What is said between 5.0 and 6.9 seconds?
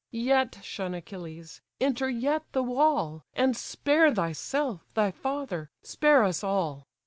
father, spare us all!